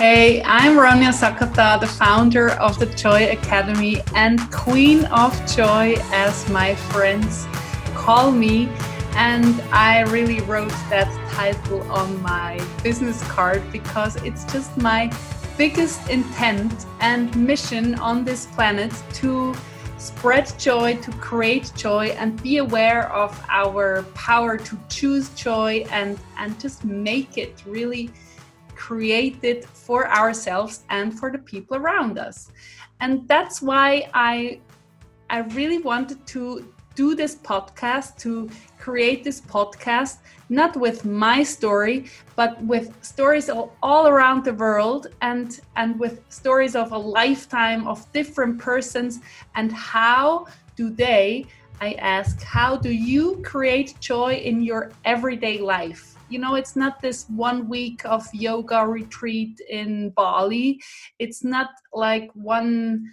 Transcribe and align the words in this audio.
Hey, 0.00 0.42
I'm 0.44 0.78
Ronja 0.78 1.12
Sakata, 1.12 1.78
the 1.78 1.86
founder 1.86 2.52
of 2.52 2.78
the 2.78 2.86
Joy 2.86 3.30
Academy 3.32 4.00
and 4.14 4.40
Queen 4.50 5.04
of 5.04 5.30
Joy, 5.54 5.96
as 6.10 6.48
my 6.48 6.74
friends 6.74 7.46
call 7.94 8.32
me. 8.32 8.70
And 9.12 9.60
I 9.70 10.00
really 10.08 10.40
wrote 10.40 10.72
that 10.88 11.06
title 11.32 11.82
on 11.92 12.22
my 12.22 12.66
business 12.82 13.22
card 13.24 13.62
because 13.70 14.16
it's 14.24 14.50
just 14.50 14.74
my 14.78 15.14
biggest 15.58 16.08
intent 16.08 16.86
and 17.00 17.36
mission 17.36 17.94
on 17.96 18.24
this 18.24 18.46
planet 18.46 18.94
to 19.16 19.54
spread 19.98 20.50
joy, 20.58 20.96
to 21.02 21.10
create 21.10 21.72
joy, 21.76 22.06
and 22.16 22.42
be 22.42 22.56
aware 22.56 23.12
of 23.12 23.38
our 23.50 24.04
power 24.14 24.56
to 24.56 24.78
choose 24.88 25.28
joy 25.34 25.84
and, 25.90 26.18
and 26.38 26.58
just 26.58 26.86
make 26.86 27.36
it 27.36 27.62
really 27.66 28.10
created 28.80 29.64
for 29.64 30.10
ourselves 30.10 30.84
and 30.88 31.06
for 31.18 31.30
the 31.30 31.42
people 31.52 31.76
around 31.76 32.18
us. 32.18 32.50
And 33.00 33.28
that's 33.28 33.60
why 33.60 34.08
I 34.14 34.60
I 35.28 35.38
really 35.58 35.78
wanted 35.78 36.26
to 36.34 36.42
do 36.96 37.14
this 37.14 37.36
podcast 37.36 38.16
to 38.24 38.32
create 38.78 39.22
this 39.22 39.40
podcast 39.40 40.14
not 40.48 40.72
with 40.76 41.04
my 41.04 41.38
story 41.56 42.06
but 42.34 42.52
with 42.72 42.86
stories 43.00 43.48
all, 43.48 43.72
all 43.80 44.08
around 44.08 44.44
the 44.44 44.52
world 44.54 45.06
and 45.22 45.60
and 45.76 45.90
with 46.00 46.14
stories 46.28 46.74
of 46.74 46.90
a 46.92 46.98
lifetime 47.20 47.86
of 47.86 47.98
different 48.12 48.58
persons 48.58 49.20
and 49.54 49.70
how 49.70 50.46
do 50.74 50.90
they 50.90 51.46
i 51.80 51.92
ask 52.18 52.42
how 52.42 52.76
do 52.76 52.90
you 52.90 53.40
create 53.52 53.94
joy 54.00 54.32
in 54.34 54.60
your 54.60 54.90
everyday 55.04 55.58
life 55.58 56.10
you 56.30 56.38
know 56.38 56.54
it's 56.54 56.76
not 56.76 57.00
this 57.00 57.26
one 57.28 57.68
week 57.68 58.04
of 58.04 58.26
yoga 58.32 58.86
retreat 58.86 59.60
in 59.68 60.10
bali. 60.10 60.80
It's 61.18 61.42
not 61.44 61.70
like 61.92 62.30
one 62.34 63.04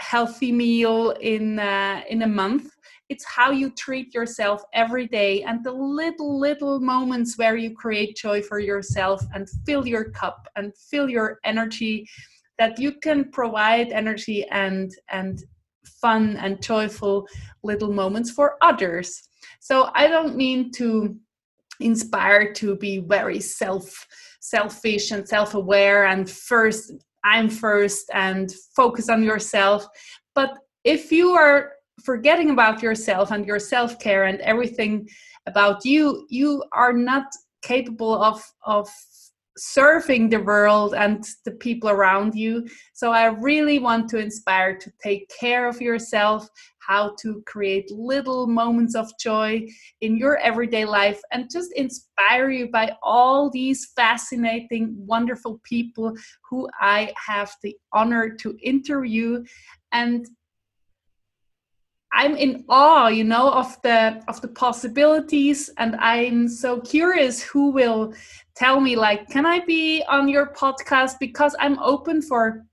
healthy 0.00 0.50
meal 0.50 1.10
in 1.20 1.58
uh, 1.58 2.02
in 2.08 2.22
a 2.22 2.26
month. 2.26 2.70
It's 3.08 3.24
how 3.24 3.50
you 3.50 3.70
treat 3.70 4.14
yourself 4.14 4.62
every 4.72 5.06
day 5.06 5.42
and 5.42 5.62
the 5.62 5.72
little 5.72 6.38
little 6.40 6.80
moments 6.80 7.36
where 7.36 7.56
you 7.56 7.74
create 7.74 8.16
joy 8.16 8.40
for 8.40 8.58
yourself 8.58 9.22
and 9.34 9.48
fill 9.66 9.86
your 9.86 10.10
cup 10.10 10.48
and 10.56 10.72
fill 10.90 11.10
your 11.10 11.38
energy 11.44 12.08
that 12.58 12.78
you 12.78 12.92
can 12.92 13.30
provide 13.30 13.88
energy 13.92 14.46
and 14.50 14.92
and 15.10 15.44
fun 16.00 16.36
and 16.38 16.62
joyful 16.62 17.26
little 17.62 17.92
moments 17.92 18.30
for 18.30 18.56
others. 18.62 19.28
So 19.60 19.90
i 19.94 20.08
don't 20.08 20.36
mean 20.36 20.72
to 20.72 21.16
inspired 21.84 22.54
to 22.54 22.76
be 22.76 22.98
very 22.98 23.40
self 23.40 24.06
selfish 24.40 25.10
and 25.10 25.28
self-aware 25.28 26.06
and 26.06 26.28
first 26.28 26.92
i'm 27.24 27.48
first 27.48 28.10
and 28.12 28.52
focus 28.74 29.08
on 29.08 29.22
yourself 29.22 29.86
but 30.34 30.58
if 30.84 31.12
you 31.12 31.30
are 31.30 31.72
forgetting 32.02 32.50
about 32.50 32.82
yourself 32.82 33.30
and 33.30 33.46
your 33.46 33.58
self-care 33.58 34.24
and 34.24 34.40
everything 34.40 35.08
about 35.46 35.84
you 35.84 36.26
you 36.28 36.64
are 36.72 36.92
not 36.92 37.26
capable 37.62 38.20
of 38.20 38.42
of 38.66 38.88
serving 39.56 40.28
the 40.28 40.40
world 40.40 40.94
and 40.94 41.24
the 41.44 41.50
people 41.50 41.90
around 41.90 42.34
you. 42.34 42.66
So 42.94 43.12
I 43.12 43.26
really 43.26 43.78
want 43.78 44.08
to 44.10 44.18
inspire 44.18 44.76
to 44.76 44.92
take 45.02 45.30
care 45.38 45.68
of 45.68 45.80
yourself, 45.80 46.48
how 46.86 47.14
to 47.20 47.42
create 47.46 47.90
little 47.90 48.46
moments 48.46 48.94
of 48.94 49.10
joy 49.18 49.66
in 50.00 50.16
your 50.16 50.38
everyday 50.38 50.84
life, 50.84 51.20
and 51.32 51.50
just 51.50 51.72
inspire 51.74 52.50
you 52.50 52.68
by 52.70 52.96
all 53.02 53.50
these 53.50 53.92
fascinating, 53.96 54.94
wonderful 55.06 55.60
people 55.64 56.16
who 56.48 56.68
I 56.80 57.12
have 57.26 57.52
the 57.62 57.76
honor 57.92 58.30
to 58.40 58.56
interview. 58.62 59.44
And 59.92 60.26
I'm 62.14 62.36
in 62.36 62.64
awe, 62.68 63.08
you 63.08 63.24
know, 63.24 63.50
of 63.50 63.80
the 63.82 64.22
of 64.28 64.40
the 64.42 64.48
possibilities, 64.48 65.70
and 65.78 65.96
I'm 65.96 66.46
so 66.46 66.80
curious 66.80 67.42
who 67.42 67.70
will 67.70 68.12
tell 68.54 68.80
me 68.80 68.96
like, 68.96 69.30
can 69.30 69.46
I 69.46 69.60
be 69.60 70.04
on 70.08 70.28
your 70.28 70.52
podcast? 70.52 71.14
Because 71.18 71.56
I'm 71.58 71.78
open 71.78 72.20
for 72.20 72.66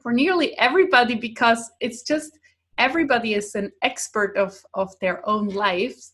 for 0.00 0.12
nearly 0.12 0.56
everybody 0.56 1.16
because 1.16 1.68
it's 1.80 2.02
just 2.02 2.38
everybody 2.78 3.34
is 3.34 3.54
an 3.54 3.72
expert 3.82 4.36
of 4.36 4.60
of 4.74 4.98
their 5.00 5.26
own 5.28 5.48
lives, 5.48 6.12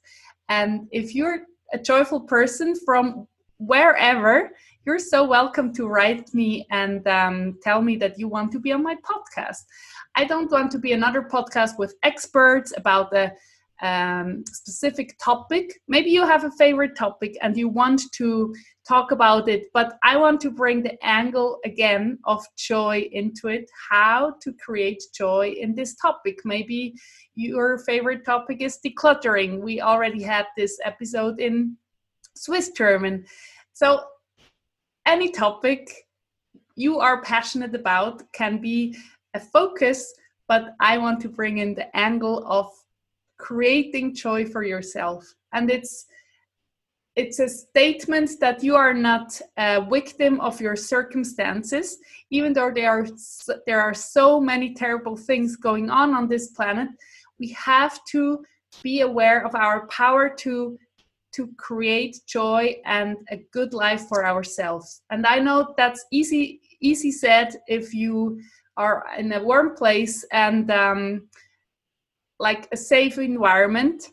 and 0.48 0.88
if 0.90 1.14
you're 1.14 1.46
a 1.72 1.78
joyful 1.78 2.20
person 2.20 2.74
from 2.84 3.26
wherever, 3.58 4.50
you're 4.84 4.98
so 4.98 5.24
welcome 5.24 5.72
to 5.72 5.86
write 5.86 6.34
me 6.34 6.66
and 6.70 7.06
um, 7.06 7.56
tell 7.62 7.80
me 7.80 7.96
that 7.96 8.18
you 8.18 8.28
want 8.28 8.50
to 8.52 8.58
be 8.58 8.72
on 8.72 8.82
my 8.82 8.96
podcast. 8.96 9.64
I 10.16 10.24
don't 10.24 10.50
want 10.50 10.70
to 10.72 10.78
be 10.78 10.92
another 10.92 11.22
podcast 11.22 11.78
with 11.78 11.94
experts 12.02 12.72
about 12.76 13.14
a 13.14 13.32
um, 13.82 14.44
specific 14.47 15.16
topic. 15.22 15.81
Maybe 15.88 16.10
you 16.10 16.25
have 16.25 16.44
a 16.44 16.50
favorite 16.53 16.97
topic 16.97 17.37
and 17.43 17.56
you 17.56 17.69
want 17.69 18.03
to 18.15 18.54
talk 18.87 19.10
about 19.10 19.48
it, 19.48 19.66
but 19.75 19.98
I 20.03 20.16
want 20.16 20.41
to 20.43 20.50
bring 20.50 20.82
the 20.82 20.97
angle 21.04 21.59
again 21.65 22.19
of 22.25 22.44
joy 22.56 23.09
into 23.12 23.48
it, 23.48 23.71
how 23.91 24.34
to 24.42 24.53
create 24.65 25.03
joy 25.15 25.54
in 25.59 25.75
this 25.75 25.97
topic. 25.97 26.38
Maybe 26.44 26.94
your 27.34 27.78
favorite 27.78 28.25
topic 28.25 28.62
is 28.62 28.78
decluttering. 28.84 29.60
We 29.60 29.81
already 29.81 30.22
had 30.22 30.47
this 30.56 30.78
episode 30.84 31.41
in 31.41 31.76
Swiss 32.37 32.71
German. 32.71 33.25
So, 33.72 34.04
any 35.06 35.31
topic 35.31 35.91
you 36.76 37.00
are 37.00 37.22
passionate 37.22 37.75
about 37.75 38.22
can 38.32 38.60
be 38.60 38.97
a 39.34 39.41
focus, 39.41 40.15
but 40.47 40.75
I 40.81 40.98
want 40.98 41.21
to 41.21 41.28
bring 41.28 41.59
in 41.59 41.75
the 41.75 41.94
angle 41.97 42.47
of 42.47 42.71
creating 43.42 44.14
joy 44.14 44.47
for 44.47 44.62
yourself. 44.62 45.22
And 45.53 45.70
it's 45.70 46.06
it's 47.14 47.41
a 47.41 47.48
statement 47.48 48.30
that 48.41 48.62
you 48.62 48.75
are 48.75 48.94
not 48.94 49.38
a 49.58 49.84
victim 49.91 50.41
of 50.41 50.60
your 50.62 50.76
circumstances 50.76 51.98
even 52.30 52.54
though 52.54 52.70
there 52.70 52.91
are 52.91 53.06
there 53.66 53.82
are 53.82 53.92
so 53.92 54.41
many 54.41 54.72
terrible 54.72 55.16
things 55.16 55.56
going 55.56 55.91
on 55.91 56.14
on 56.14 56.26
this 56.26 56.48
planet 56.56 56.88
we 57.38 57.48
have 57.48 58.03
to 58.06 58.42
be 58.82 59.03
aware 59.03 59.44
of 59.44 59.54
our 59.54 59.86
power 59.88 60.30
to 60.44 60.78
to 61.32 61.50
create 61.59 62.16
joy 62.26 62.74
and 62.86 63.16
a 63.30 63.36
good 63.53 63.74
life 63.74 64.04
for 64.09 64.24
ourselves 64.24 65.03
and 65.10 65.26
i 65.26 65.38
know 65.38 65.74
that's 65.76 66.06
easy 66.10 66.62
easy 66.80 67.12
said 67.12 67.48
if 67.69 67.92
you 67.92 68.41
are 68.78 69.04
in 69.19 69.32
a 69.32 69.42
warm 69.42 69.74
place 69.74 70.24
and 70.32 70.70
um, 70.70 71.28
like 72.42 72.69
a 72.72 72.76
safe 72.76 73.19
environment. 73.19 74.08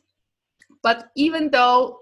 But 0.84 1.10
even 1.16 1.50
though 1.50 2.02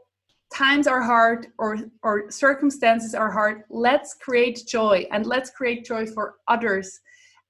times 0.53 0.85
are 0.85 1.01
hard 1.01 1.47
or 1.57 1.77
or 2.03 2.29
circumstances 2.29 3.15
are 3.15 3.31
hard, 3.31 3.63
let's 3.69 4.13
create 4.13 4.67
joy 4.67 5.07
and 5.11 5.25
let's 5.25 5.49
create 5.49 5.85
joy 5.85 6.05
for 6.05 6.35
others 6.49 6.99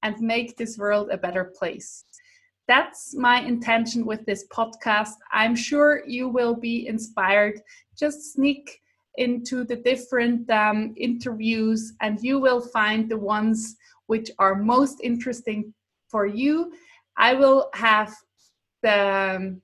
and 0.03 0.15
make 0.21 0.55
this 0.55 0.77
world 0.77 1.09
a 1.11 1.17
better 1.17 1.45
place. 1.59 2.05
That's 2.67 3.15
my 3.15 3.39
intention 3.39 4.05
with 4.05 4.23
this 4.25 4.45
podcast. 4.57 5.15
I'm 5.31 5.55
sure 5.55 6.03
you 6.05 6.29
will 6.29 6.55
be 6.55 6.87
inspired. 6.87 7.55
Just 7.97 8.33
sneak 8.33 8.81
into 9.15 9.63
the 9.63 9.77
different 9.77 10.47
um, 10.51 10.93
interviews 10.97 11.93
and 12.01 12.19
you 12.21 12.39
will 12.39 12.61
find 12.61 13.09
the 13.09 13.17
ones 13.17 13.75
which 14.05 14.29
are 14.37 14.53
most 14.53 14.97
interesting 15.01 15.73
for 16.11 16.27
you. 16.27 16.73
I 17.17 17.33
will 17.33 17.69
have 17.73 18.13
the 18.81 19.35
um, 19.35 19.61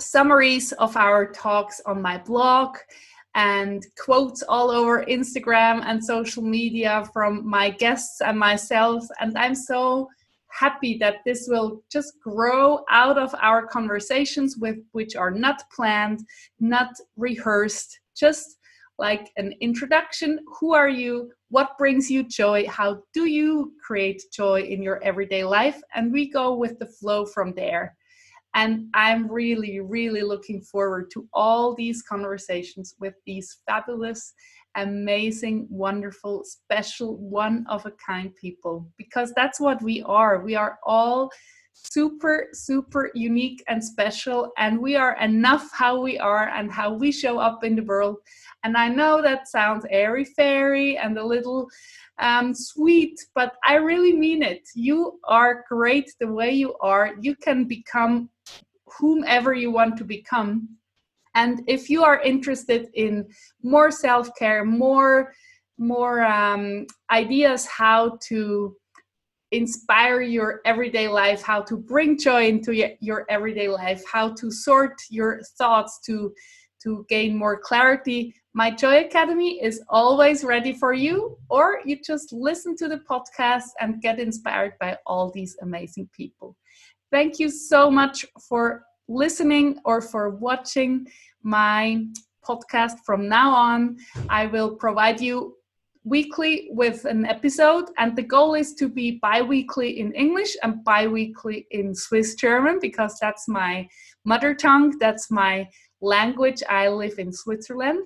summaries 0.00 0.72
of 0.72 0.96
our 0.96 1.30
talks 1.30 1.80
on 1.86 2.00
my 2.02 2.18
blog 2.18 2.76
and 3.34 3.86
quotes 3.98 4.42
all 4.42 4.70
over 4.70 5.04
Instagram 5.04 5.82
and 5.84 6.04
social 6.04 6.42
media 6.42 7.04
from 7.12 7.48
my 7.48 7.70
guests 7.70 8.20
and 8.20 8.38
myself. 8.38 9.04
And 9.20 9.36
I'm 9.38 9.54
so 9.54 10.08
happy 10.48 10.98
that 10.98 11.18
this 11.24 11.46
will 11.48 11.82
just 11.92 12.18
grow 12.20 12.80
out 12.90 13.18
of 13.18 13.34
our 13.40 13.66
conversations 13.66 14.56
with 14.56 14.78
which 14.92 15.14
are 15.14 15.30
not 15.30 15.62
planned, 15.74 16.20
not 16.58 16.90
rehearsed, 17.16 18.00
just 18.16 18.56
like 18.98 19.30
an 19.36 19.54
introduction. 19.60 20.40
Who 20.58 20.74
are 20.74 20.88
you? 20.88 21.30
What 21.50 21.78
brings 21.78 22.10
you 22.10 22.24
joy? 22.24 22.66
How 22.68 23.02
do 23.14 23.26
you 23.26 23.72
create 23.84 24.22
joy 24.32 24.62
in 24.62 24.82
your 24.82 25.02
everyday 25.04 25.44
life? 25.44 25.80
And 25.94 26.12
we 26.12 26.30
go 26.30 26.56
with 26.56 26.78
the 26.80 26.86
flow 26.86 27.24
from 27.24 27.54
there 27.54 27.96
and 28.54 28.86
i'm 28.94 29.30
really 29.30 29.80
really 29.80 30.22
looking 30.22 30.60
forward 30.60 31.10
to 31.12 31.28
all 31.32 31.74
these 31.74 32.02
conversations 32.02 32.94
with 32.98 33.14
these 33.26 33.58
fabulous 33.66 34.34
amazing 34.76 35.66
wonderful 35.70 36.44
special 36.44 37.16
one 37.16 37.66
of 37.68 37.84
a 37.86 37.92
kind 38.04 38.34
people 38.36 38.88
because 38.96 39.32
that's 39.34 39.60
what 39.60 39.82
we 39.82 40.02
are. 40.02 40.40
We 40.40 40.54
are 40.54 40.78
all 40.84 41.30
super, 41.82 42.48
super 42.52 43.10
unique 43.14 43.62
and 43.68 43.82
special. 43.82 44.52
And 44.58 44.80
we 44.80 44.96
are 44.96 45.16
enough 45.20 45.70
how 45.72 46.00
we 46.00 46.18
are 46.18 46.48
and 46.48 46.70
how 46.70 46.92
we 46.92 47.12
show 47.12 47.38
up 47.38 47.64
in 47.64 47.76
the 47.76 47.82
world. 47.82 48.18
And 48.64 48.76
I 48.76 48.88
know 48.88 49.22
that 49.22 49.48
sounds 49.48 49.86
airy 49.90 50.24
fairy 50.24 50.98
and 50.98 51.16
a 51.18 51.24
little 51.24 51.68
um, 52.18 52.54
sweet, 52.54 53.18
but 53.34 53.54
I 53.64 53.76
really 53.76 54.12
mean 54.12 54.42
it. 54.42 54.68
You 54.74 55.18
are 55.24 55.64
great 55.68 56.12
the 56.20 56.30
way 56.30 56.50
you 56.50 56.74
are. 56.80 57.14
You 57.20 57.34
can 57.36 57.64
become 57.64 58.28
whomever 58.98 59.54
you 59.54 59.70
want 59.70 59.96
to 59.98 60.04
become. 60.04 60.68
And 61.34 61.62
if 61.66 61.88
you 61.88 62.04
are 62.04 62.20
interested 62.20 62.88
in 62.94 63.26
more 63.62 63.90
self 63.90 64.30
care, 64.38 64.64
more 64.64 65.32
more 65.78 66.22
um, 66.22 66.86
ideas 67.10 67.66
how 67.66 68.18
to 68.28 68.76
inspire 69.52 70.20
your 70.20 70.60
everyday 70.64 71.08
life, 71.08 71.42
how 71.42 71.60
to 71.62 71.76
bring 71.76 72.18
joy 72.18 72.46
into 72.46 72.72
your, 73.00 73.26
everyday 73.28 73.68
life, 73.68 74.02
how 74.10 74.32
to 74.34 74.50
sort 74.50 74.94
your 75.10 75.40
thoughts 75.58 76.00
to 76.06 76.32
to 76.82 77.04
gain 77.10 77.36
more 77.36 77.58
clarity, 77.58 78.34
my 78.52 78.70
Joy 78.70 79.04
Academy 79.04 79.62
is 79.62 79.80
always 79.88 80.42
ready 80.42 80.72
for 80.72 80.92
you, 80.92 81.38
or 81.48 81.80
you 81.84 82.00
just 82.04 82.32
listen 82.32 82.74
to 82.78 82.88
the 82.88 82.98
podcast 83.08 83.68
and 83.80 84.02
get 84.02 84.18
inspired 84.18 84.72
by 84.80 84.96
all 85.06 85.30
these 85.30 85.56
amazing 85.62 86.08
people. 86.12 86.56
Thank 87.12 87.38
you 87.38 87.48
so 87.48 87.90
much 87.90 88.26
for 88.48 88.84
listening 89.08 89.78
or 89.84 90.00
for 90.00 90.30
watching 90.30 91.06
my 91.42 92.04
podcast 92.44 92.98
from 93.04 93.28
now 93.28 93.50
on. 93.52 93.98
I 94.28 94.46
will 94.46 94.74
provide 94.74 95.20
you 95.20 95.56
weekly 96.04 96.68
with 96.72 97.04
an 97.04 97.26
episode 97.26 97.84
and 97.98 98.16
the 98.16 98.22
goal 98.22 98.54
is 98.54 98.74
to 98.74 98.88
be 98.88 99.18
bi-weekly 99.20 100.00
in 100.00 100.12
english 100.14 100.56
and 100.62 100.82
bi-weekly 100.82 101.66
in 101.72 101.94
swiss 101.94 102.34
german 102.36 102.78
because 102.80 103.18
that's 103.20 103.46
my 103.46 103.86
mother 104.24 104.54
tongue 104.54 104.96
that's 104.98 105.30
my 105.30 105.68
language. 106.00 106.62
I 106.68 106.88
live 106.88 107.18
in 107.18 107.32
switzerland. 107.32 108.00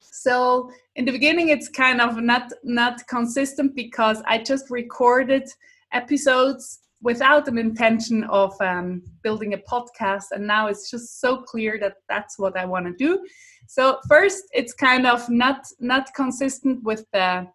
So 0.00 0.70
in 0.96 1.04
the 1.04 1.12
beginning 1.12 1.48
it's 1.48 1.68
kind 1.68 2.00
of 2.00 2.16
not 2.18 2.52
not 2.62 3.06
consistent 3.06 3.74
because 3.74 4.22
i 4.26 4.36
just 4.36 4.70
recorded 4.70 5.48
episodes 5.92 6.80
without 7.02 7.48
an 7.48 7.58
intention 7.58 8.24
of 8.24 8.54
um, 8.60 9.02
building 9.22 9.54
a 9.54 9.58
podcast. 9.58 10.26
And 10.30 10.46
now 10.46 10.68
it's 10.68 10.90
just 10.90 11.20
so 11.20 11.38
clear 11.38 11.78
that 11.80 11.96
that's 12.08 12.38
what 12.38 12.56
i 12.56 12.64
want 12.64 12.86
to 12.86 12.92
do. 12.92 13.24
So 13.66 13.98
first 14.08 14.44
it's 14.52 14.72
kind 14.72 15.06
of 15.06 15.28
not 15.28 15.66
not 15.80 16.14
consistent 16.14 16.82
with 16.82 17.04
the 17.12 17.46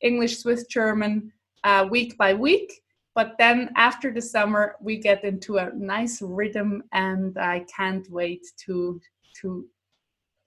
english 0.00 0.38
swiss 0.38 0.64
german 0.66 1.32
uh, 1.64 1.86
week 1.90 2.16
by 2.18 2.34
week. 2.34 2.72
But 3.14 3.34
then 3.38 3.68
after 3.76 4.10
the 4.12 4.22
summer 4.22 4.76
we 4.80 4.96
get 4.98 5.22
into 5.24 5.58
a 5.58 5.70
nice 5.74 6.22
rhythm 6.22 6.82
and 6.92 7.36
i 7.38 7.64
can't 7.76 8.08
wait 8.10 8.44
to 8.64 9.00
to 9.40 9.66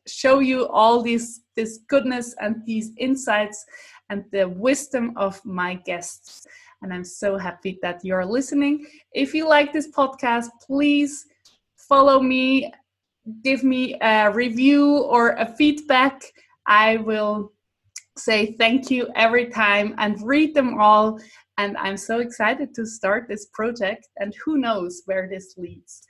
show 0.08 0.40
you 0.40 0.68
all 0.68 1.02
these 1.02 1.42
this 1.56 1.80
goodness 1.88 2.36
and 2.40 2.64
these 2.66 2.92
insights 2.98 3.66
and 4.10 4.24
the 4.32 4.48
wisdom 4.48 5.14
of 5.16 5.44
my 5.46 5.76
guests 5.76 6.46
and 6.82 6.94
I'm 6.94 7.04
so 7.04 7.38
happy 7.38 7.80
that 7.82 8.04
you're 8.04 8.26
listening. 8.26 8.86
If 9.14 9.34
you 9.34 9.48
like 9.48 9.74
this 9.74 9.90
podcast, 9.92 10.48
please 10.66 11.26
follow 11.76 12.20
me, 12.20 12.72
give 13.44 13.64
me 13.64 13.96
a 14.02 14.32
review 14.32 15.00
or 15.00 15.32
a 15.32 15.46
feedback. 15.46 16.22
I 16.68 16.98
will 16.98 17.54
say 18.18 18.54
thank 18.54 18.90
you 18.90 19.10
every 19.16 19.48
time 19.48 19.96
and 19.98 20.22
read 20.22 20.54
them 20.56 20.80
all. 20.80 21.20
And 21.58 21.78
I'm 21.78 21.98
so 21.98 22.20
excited 22.20 22.74
to 22.76 22.86
start 22.86 23.28
this 23.30 23.46
project, 23.54 24.10
and 24.18 24.34
who 24.44 24.58
knows 24.58 25.04
where 25.06 25.30
this 25.30 25.56
leads. 25.58 26.02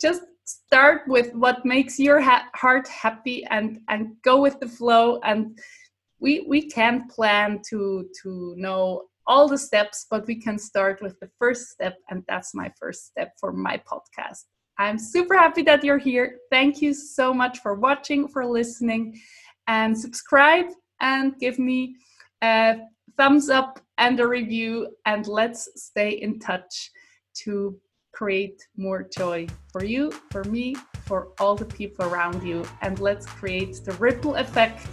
Just 0.00 0.22
start 0.44 1.02
with 1.06 1.34
what 1.34 1.64
makes 1.64 1.98
your 1.98 2.20
ha- 2.20 2.48
heart 2.54 2.86
happy 2.88 3.44
and 3.50 3.80
and 3.88 4.16
go 4.22 4.40
with 4.40 4.58
the 4.60 4.68
flow 4.68 5.20
and 5.24 5.58
we 6.20 6.44
we 6.48 6.68
can't 6.68 7.10
plan 7.10 7.60
to 7.68 8.08
to 8.22 8.54
know 8.56 9.02
all 9.26 9.48
the 9.48 9.58
steps, 9.58 10.06
but 10.10 10.26
we 10.26 10.36
can 10.36 10.58
start 10.58 11.00
with 11.02 11.18
the 11.20 11.30
first 11.38 11.70
step, 11.70 11.96
and 12.10 12.22
that's 12.28 12.54
my 12.54 12.70
first 12.78 13.06
step 13.06 13.32
for 13.38 13.52
my 13.52 13.80
podcast. 13.90 14.44
I'm 14.78 14.98
super 14.98 15.36
happy 15.36 15.62
that 15.62 15.84
you're 15.84 15.98
here. 15.98 16.38
Thank 16.50 16.82
you 16.82 16.94
so 16.94 17.32
much 17.32 17.58
for 17.58 17.74
watching, 17.74 18.26
for 18.26 18.44
listening, 18.46 19.20
and 19.66 19.96
subscribe 19.96 20.66
and 21.00 21.38
give 21.38 21.58
me 21.58 21.96
a 22.42 22.78
thumbs 23.16 23.50
up 23.50 23.80
and 23.98 24.18
a 24.18 24.26
review. 24.26 24.88
And 25.06 25.26
let's 25.28 25.68
stay 25.76 26.10
in 26.10 26.38
touch 26.38 26.90
to 27.44 27.78
create 28.12 28.60
more 28.76 29.08
joy 29.14 29.46
for 29.72 29.84
you, 29.84 30.10
for 30.30 30.44
me, 30.44 30.74
for 31.04 31.28
all 31.38 31.54
the 31.54 31.64
people 31.64 32.06
around 32.06 32.42
you. 32.42 32.64
And 32.80 32.98
let's 32.98 33.26
create 33.26 33.80
the 33.84 33.92
ripple 33.92 34.36
effect 34.36 34.86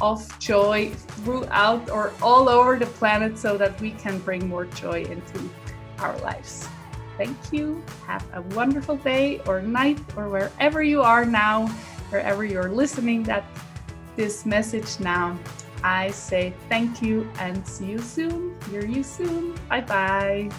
of 0.00 0.38
joy 0.38 0.90
throughout 0.90 1.90
or 1.90 2.12
all 2.22 2.48
over 2.48 2.78
the 2.78 2.86
planet 2.86 3.38
so 3.38 3.56
that 3.56 3.80
we 3.80 3.92
can 3.92 4.18
bring 4.18 4.48
more 4.48 4.64
joy 4.66 5.04
into 5.04 5.50
our 5.98 6.16
lives. 6.18 6.68
Thank 7.16 7.36
you. 7.52 7.82
Have 8.06 8.26
a 8.34 8.42
wonderful 8.54 8.96
day 8.96 9.40
or 9.46 9.60
night 9.62 9.98
or 10.16 10.28
wherever 10.28 10.82
you 10.82 11.02
are 11.02 11.24
now, 11.24 11.66
wherever 12.10 12.44
you're 12.44 12.70
listening 12.70 13.22
that 13.24 13.44
this 14.16 14.46
message 14.46 14.98
now. 15.00 15.38
I 15.84 16.10
say 16.10 16.52
thank 16.68 17.02
you 17.02 17.28
and 17.38 17.66
see 17.66 17.86
you 17.86 17.98
soon. 17.98 18.56
Hear 18.70 18.86
you 18.86 19.02
soon. 19.02 19.54
Bye 19.68 19.80
bye. 19.80 20.50